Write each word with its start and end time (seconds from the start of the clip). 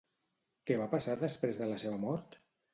Què 0.69 0.77
va 0.79 0.87
passar 0.95 1.15
després 1.25 1.61
de 1.63 1.71
la 1.75 1.79
seva 1.85 2.03
mort? 2.11 2.43